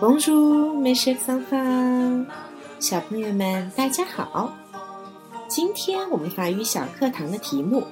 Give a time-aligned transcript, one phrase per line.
[0.00, 2.26] Bonjour, mes chers enfants，
[2.80, 4.52] 小朋友们，大家好。
[5.46, 7.86] 今天我们法语小课堂的题目，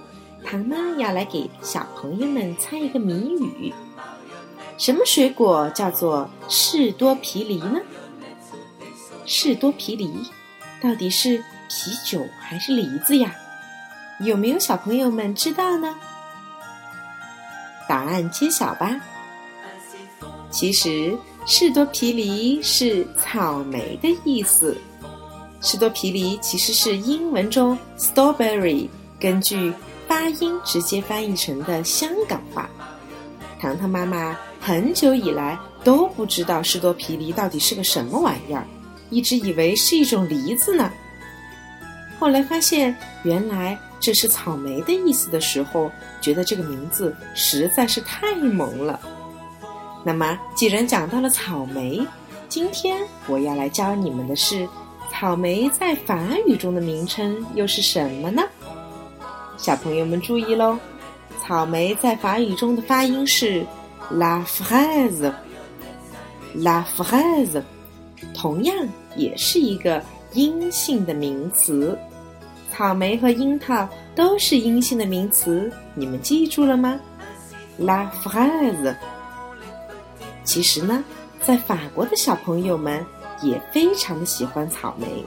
[0.45, 3.73] 唐妈要来给小朋友们猜一个谜语：
[4.77, 7.81] 什么水果叫做士多啤梨呢？
[9.25, 10.13] 士多啤梨
[10.83, 11.39] 到底是
[11.69, 13.33] 啤酒还是梨子呀？
[14.19, 15.95] 有没有小朋友们知道呢？
[17.89, 19.01] 答案揭晓吧。
[20.51, 24.77] 其实，士多啤梨是草莓的意思。
[25.61, 28.89] 士多啤梨其实是英文中 strawberry，
[29.19, 29.73] 根据
[30.07, 32.71] 发音直接翻译成的香港话。
[33.61, 38.65] 糖糖妈妈很久以来都不知道士多啤梨到底是个什么玩意儿，
[39.11, 40.91] 一直以为是一种梨子呢。
[42.19, 49.01] 后来发现原来这是草莓的意思的时候，觉得这个名字实在是太萌了。
[50.05, 52.05] 那么，既然讲到了草莓，
[52.49, 54.69] 今天我要来教你们的是。
[55.11, 58.43] 草莓在法语中的名称又是什么呢？
[59.59, 60.79] 小朋友们注意喽，
[61.39, 63.63] 草莓在法语中的发音是
[64.11, 65.33] la fraise，la
[66.97, 67.63] fraise，
[68.35, 68.75] 同样
[69.15, 71.97] 也是一个阴性的名词。
[72.71, 76.99] 草莓和樱桃都是阴性的名词，你们记住了吗
[77.79, 78.97] ？la fraise。
[80.45, 81.03] 其实呢，
[81.41, 83.05] 在法国的小朋友们。
[83.43, 85.25] 也非常的喜欢草莓。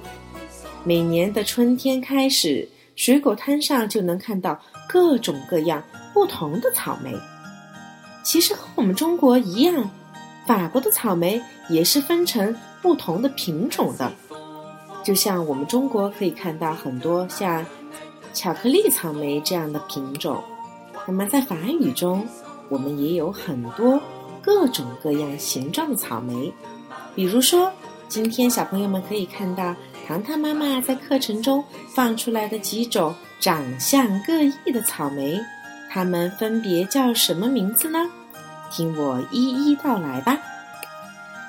[0.85, 7.13] 每年的春天开始，水果摊上就能看到各种各样不同的草莓。
[8.23, 9.89] 其实和我们中国一样，
[10.47, 14.09] 法国的草莓也是分成不同的品种的。
[15.03, 17.66] 就像我们中国可以看到很多像
[18.33, 20.41] 巧克力草莓这样的品种，
[21.05, 22.25] 那么在法语中，
[22.69, 24.02] 我们也有很多
[24.46, 26.54] 各种各样形状的草莓，
[27.16, 27.72] 比如说。
[28.08, 29.76] 今天小朋友们可以看到
[30.08, 35.42] 糖糖妈妈在课程中放出来的几种长相各异的草莓，
[35.89, 38.08] 它们分别叫什么名字呢？
[38.72, 40.38] 听我一一道来吧。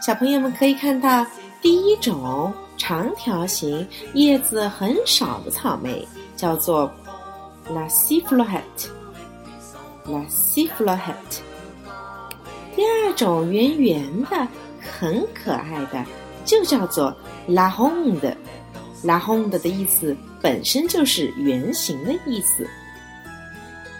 [0.05, 1.27] 小朋友们可以看到，
[1.61, 6.91] 第一种长条形、叶子很少的草莓叫做
[7.69, 8.89] La c i f l o h e t
[10.11, 11.43] La c i f l o h e t
[13.17, 14.47] 种圆圆的、
[14.81, 16.05] 很可爱的。
[16.45, 17.13] 就叫做
[17.49, 18.37] 拉红的，
[19.03, 22.65] 拉红的的意思本身就是圆形的意思。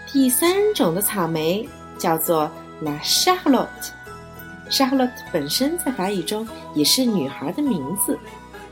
[0.09, 1.67] 第三种的草莓
[1.97, 8.17] 叫做 La Charlotte，Charlotte 本身在法语中也是女孩的名字，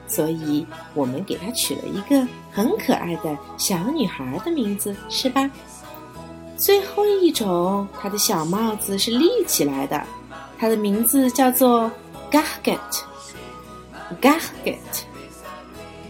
[0.08, 5.52] 所以我们给它取了一个很可爱的小女孩的名字，是吧？
[6.56, 10.02] 最后一种，它的小帽子是立起来的，
[10.58, 11.92] 它的名字叫做
[12.32, 12.80] Garget。
[14.22, 15.04] Garget，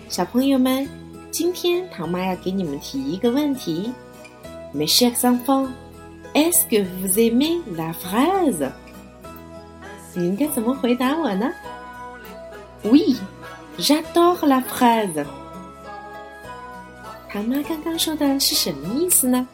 [0.10, 0.88] 小朋友们，
[1.32, 3.92] 今天唐妈要给你们提一个问题
[4.74, 8.70] ：Mes chers enfants，est-ce que vous aimez la fraise？
[10.14, 11.52] 你应该怎么回答我呢
[12.84, 15.26] ？Oui，j'adore la fraise。
[17.30, 19.48] 唐妈刚刚说的是什么意思呢？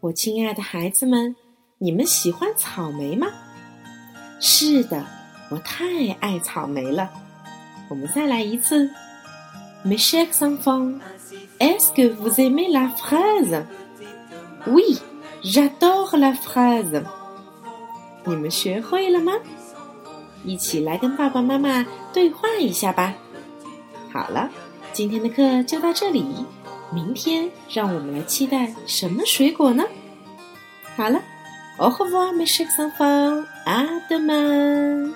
[0.00, 1.34] 我亲爱的孩子们，
[1.78, 3.26] 你们喜欢草莓吗？
[4.40, 5.04] 是的，
[5.50, 5.84] 我太
[6.20, 7.10] 爱草莓了。
[7.88, 8.90] 我们再来一次。
[9.84, 10.98] Mes chers enfants,
[11.58, 13.64] est-ce que vous aimez la fraise?
[14.66, 14.98] Oui,
[15.42, 17.04] j'adore la fraise.
[18.24, 19.32] 你们学会了吗？
[20.44, 23.14] 一起来跟爸爸妈妈对话一下吧。
[24.12, 24.50] 好了，
[24.92, 26.24] 今天的课就到这里。
[26.92, 29.84] 明天让我们来期待什么水果呢？
[30.96, 31.20] 好了
[31.78, 35.12] ，au revoir mes chers enfants, à demain.